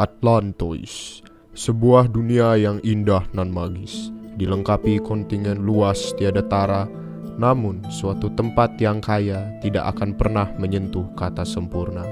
[0.00, 1.20] Atlantois,
[1.52, 4.08] sebuah dunia yang indah nan magis,
[4.40, 6.88] dilengkapi kontingen luas tiada tara,
[7.36, 12.08] namun suatu tempat yang kaya tidak akan pernah menyentuh kata sempurna.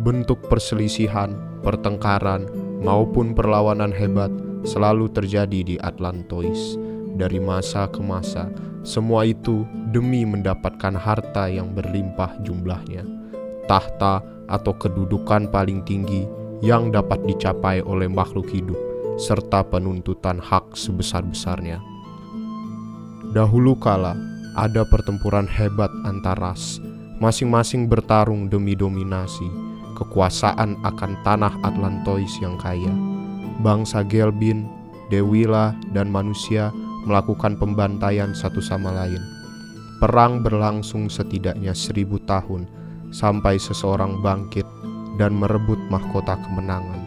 [0.00, 2.48] Bentuk perselisihan, pertengkaran,
[2.80, 4.32] maupun perlawanan hebat
[4.64, 6.80] selalu terjadi di Atlantois.
[7.20, 8.48] Dari masa ke masa,
[8.80, 13.04] semua itu demi mendapatkan harta yang berlimpah jumlahnya.
[13.68, 18.76] Tahta atau kedudukan paling tinggi yang dapat dicapai oleh makhluk hidup,
[19.16, 21.80] serta penuntutan hak sebesar-besarnya.
[23.32, 24.16] Dahulu kala,
[24.56, 26.82] ada pertempuran hebat antar ras,
[27.20, 29.48] masing-masing bertarung demi dominasi,
[29.96, 32.92] kekuasaan akan tanah Atlantois yang kaya.
[33.60, 34.68] Bangsa Gelbin,
[35.08, 36.72] Dewila, dan manusia
[37.08, 39.20] melakukan pembantaian satu sama lain.
[40.00, 42.64] Perang berlangsung setidaknya seribu tahun,
[43.12, 44.64] sampai seseorang bangkit
[45.20, 47.04] dan merebut mahkota kemenangan.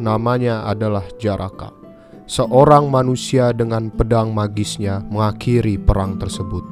[0.00, 1.76] Namanya adalah Jaraka.
[2.24, 6.64] Seorang manusia dengan pedang magisnya mengakhiri perang tersebut.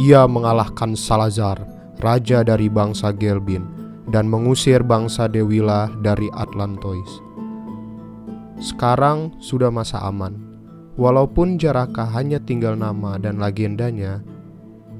[0.00, 1.60] Ia mengalahkan Salazar,
[2.00, 3.68] raja dari bangsa Gelbin,
[4.08, 7.20] dan mengusir bangsa Dewila dari Atlantois.
[8.56, 10.32] Sekarang sudah masa aman.
[10.96, 14.24] Walaupun Jaraka hanya tinggal nama dan legendanya,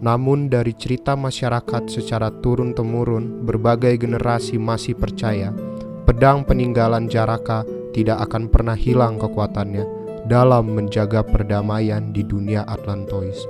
[0.05, 5.57] namun dari cerita masyarakat secara turun-temurun, berbagai generasi masih percaya
[6.05, 7.65] pedang peninggalan Jaraka
[7.97, 13.41] tidak akan pernah hilang kekuatannya dalam menjaga perdamaian di dunia Atlantois.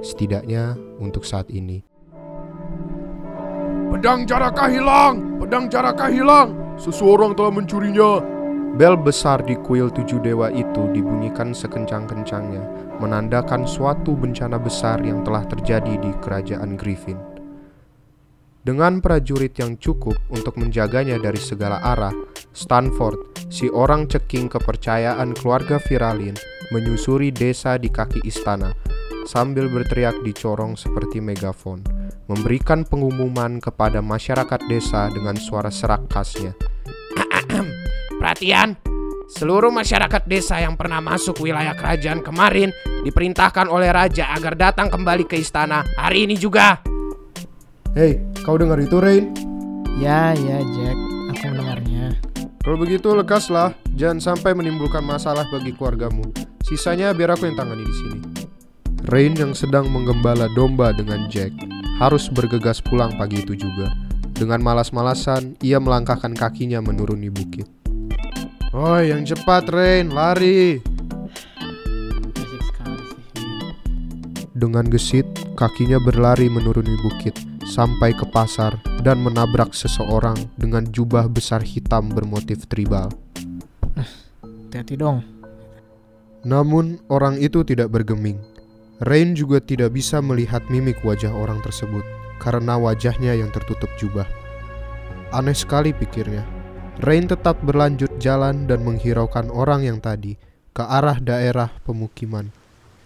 [0.00, 1.84] Setidaknya untuk saat ini.
[3.92, 5.36] Pedang Jaraka hilang!
[5.38, 6.56] Pedang Jaraka hilang!
[6.80, 8.24] Seseorang telah mencurinya.
[8.72, 12.64] Bel besar di kuil tujuh dewa itu dibunyikan sekencang-kencangnya,
[13.02, 17.18] menandakan suatu bencana besar yang telah terjadi di kerajaan Griffin.
[18.62, 22.14] Dengan prajurit yang cukup untuk menjaganya dari segala arah,
[22.54, 26.38] Stanford, si orang ceking kepercayaan keluarga Viralin,
[26.70, 28.70] menyusuri desa di kaki istana
[29.26, 31.82] sambil berteriak di corong seperti megafon,
[32.26, 36.54] memberikan pengumuman kepada masyarakat desa dengan suara serak khasnya.
[38.22, 38.78] Perhatian,
[39.32, 42.68] seluruh masyarakat desa yang pernah masuk wilayah kerajaan kemarin
[43.02, 46.84] diperintahkan oleh raja agar datang kembali ke istana hari ini juga.
[47.96, 49.32] Hei, kau dengar itu, Rain?
[50.00, 50.96] Ya, ya, Jack.
[51.36, 52.16] Aku mendengarnya.
[52.62, 56.24] Kalau begitu lekaslah, jangan sampai menimbulkan masalah bagi keluargamu.
[56.64, 58.18] Sisanya biar aku yang tangani di sini.
[59.10, 61.50] Rain yang sedang menggembala domba dengan Jack
[61.98, 63.90] harus bergegas pulang pagi itu juga.
[64.32, 67.81] Dengan malas-malasan, ia melangkahkan kakinya menuruni bukit.
[68.72, 70.80] Oh, yang cepat, Rain, lari.
[74.56, 75.28] Dengan gesit,
[75.60, 77.36] kakinya berlari menuruni bukit
[77.68, 83.12] sampai ke pasar dan menabrak seseorang dengan jubah besar hitam bermotif tribal.
[84.40, 85.20] Hati-hati dong.
[86.40, 88.40] Namun, orang itu tidak bergeming.
[89.04, 92.08] Rain juga tidak bisa melihat mimik wajah orang tersebut
[92.40, 94.24] karena wajahnya yang tertutup jubah.
[95.28, 96.61] Aneh sekali pikirnya.
[97.02, 100.38] Rain tetap berlanjut jalan dan menghiraukan orang yang tadi
[100.70, 102.46] ke arah daerah pemukiman,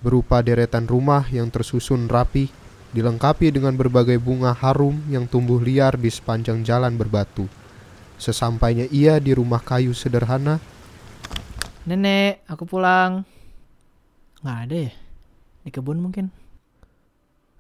[0.05, 2.53] berupa deretan rumah yang tersusun rapi,
[2.93, 7.49] dilengkapi dengan berbagai bunga harum yang tumbuh liar di sepanjang jalan berbatu.
[8.21, 10.61] Sesampainya ia di rumah kayu sederhana,
[11.89, 13.25] Nenek, aku pulang.
[14.45, 14.93] Nggak ada ya?
[15.65, 16.29] Di kebun mungkin.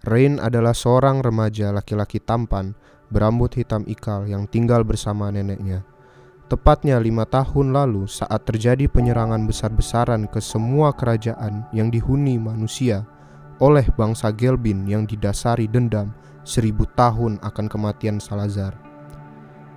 [0.05, 2.77] Rain adalah seorang remaja laki-laki tampan
[3.09, 5.96] berambut hitam ikal yang tinggal bersama neneknya.
[6.47, 13.03] Tepatnya lima tahun lalu saat terjadi penyerangan besar-besaran ke semua kerajaan yang dihuni manusia
[13.59, 16.15] oleh bangsa Gelbin yang didasari dendam
[16.47, 18.79] seribu tahun akan kematian Salazar.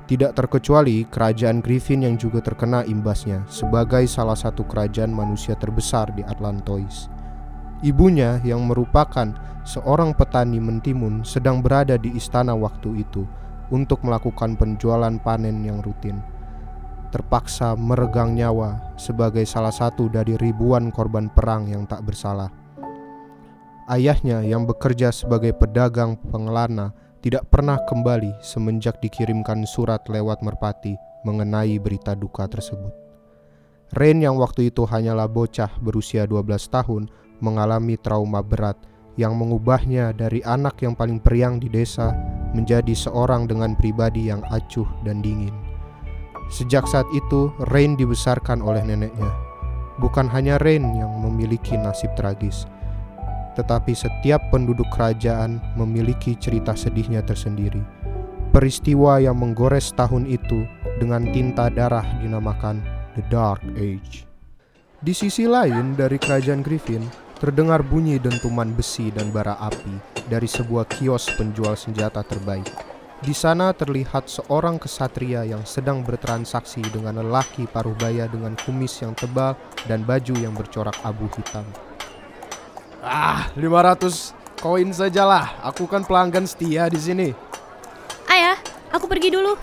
[0.06, 6.22] Tidak terkecuali kerajaan Griffin yang juga terkena imbasnya sebagai salah satu kerajaan manusia terbesar di
[6.22, 7.10] Atlantois.
[7.82, 9.34] Ibunya yang merupakan
[9.66, 13.26] seorang petani mentimun sedang berada di istana waktu itu
[13.74, 16.22] untuk melakukan penjualan panen yang rutin.
[17.10, 22.54] Terpaksa meregang nyawa sebagai salah satu dari ribuan korban perang yang tak bersalah.
[23.90, 26.94] Ayahnya yang bekerja sebagai pedagang pengelana
[27.26, 30.94] tidak pernah kembali semenjak dikirimkan surat lewat merpati
[31.26, 32.94] mengenai berita duka tersebut.
[33.98, 37.10] Rain yang waktu itu hanyalah bocah berusia 12 tahun
[37.42, 38.78] mengalami trauma berat
[39.18, 42.14] yang mengubahnya dari anak yang paling periang di desa
[42.54, 45.69] menjadi seorang dengan pribadi yang acuh dan dingin.
[46.50, 49.30] Sejak saat itu, Rain dibesarkan oleh neneknya.
[50.02, 52.66] Bukan hanya Rain yang memiliki nasib tragis,
[53.54, 57.84] tetapi setiap penduduk kerajaan memiliki cerita sedihnya tersendiri.
[58.50, 60.66] Peristiwa yang menggores tahun itu
[60.98, 62.82] dengan tinta darah dinamakan
[63.14, 64.26] The Dark Age.
[65.00, 67.06] Di sisi lain dari kerajaan Griffin,
[67.38, 72.89] terdengar bunyi dentuman besi dan bara api dari sebuah kios penjual senjata terbaik.
[73.20, 79.12] Di sana terlihat seorang kesatria yang sedang bertransaksi dengan lelaki paruh baya dengan kumis yang
[79.12, 79.60] tebal
[79.92, 81.68] dan baju yang bercorak abu hitam.
[83.04, 84.32] Ah, 500
[84.64, 85.60] koin sajalah.
[85.68, 87.30] Aku kan pelanggan setia di sini.
[88.32, 88.56] Ayah,
[88.88, 89.60] aku pergi dulu.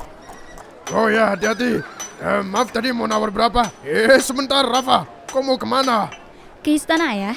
[0.93, 1.81] Oh ya, hati-hati.
[2.17, 3.73] Eh, maaf tadi mau nawar berapa?
[3.85, 5.08] Eh, sebentar Rafa.
[5.32, 6.12] Kau mau ke mana?
[6.61, 7.37] Ke istana ayah.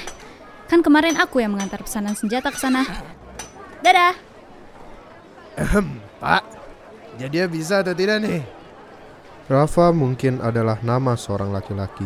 [0.68, 2.84] Kan kemarin aku yang mengantar pesanan senjata ke sana.
[3.80, 4.16] Dadah.
[6.20, 6.44] Pak,
[7.16, 8.44] jadi dia bisa atau tidak nih?
[9.48, 12.04] Rafa mungkin adalah nama seorang laki-laki.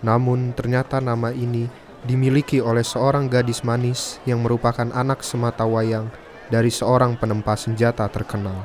[0.00, 1.68] Namun ternyata nama ini
[2.08, 6.08] dimiliki oleh seorang gadis manis yang merupakan anak semata wayang
[6.48, 8.64] dari seorang penempa senjata terkenal.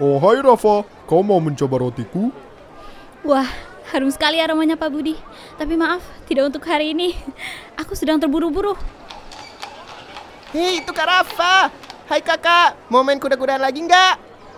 [0.00, 2.32] Oh hai Rafa, kau mau mencoba rotiku?
[3.28, 3.46] Wah,
[3.92, 5.20] harum sekali aromanya Pak Budi.
[5.60, 7.12] Tapi maaf, tidak untuk hari ini.
[7.76, 8.72] Aku sedang terburu-buru.
[10.56, 11.81] Hei, itu Kak Rafa.
[12.10, 14.14] Hai kakak, mau main kuda-kudaan lagi nggak?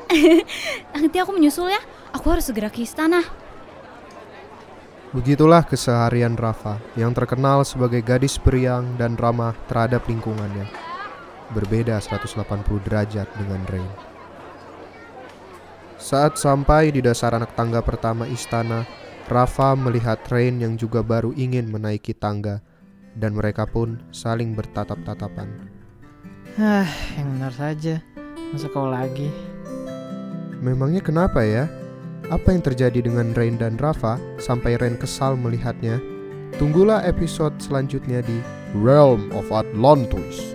[0.96, 1.80] Nanti aku menyusul ya.
[2.16, 3.20] Aku harus segera ke istana.
[5.14, 10.66] Begitulah keseharian Rafa yang terkenal sebagai gadis periang dan ramah terhadap lingkungannya.
[11.54, 12.42] Berbeda 180
[12.82, 13.92] derajat dengan Rain.
[16.00, 18.88] Saat sampai di dasar anak tangga pertama istana,
[19.30, 22.64] Rafa melihat Rain yang juga baru ingin menaiki tangga
[23.14, 25.73] dan mereka pun saling bertatap-tatapan.
[26.54, 26.86] Hah,
[27.18, 27.98] yang benar saja.
[28.54, 29.26] Masa kau lagi?
[30.62, 31.66] Memangnya kenapa ya?
[32.30, 35.98] Apa yang terjadi dengan Rain dan Rafa sampai Rain kesal melihatnya?
[36.54, 38.38] Tunggulah episode selanjutnya di
[38.70, 40.53] Realm of Atlantis.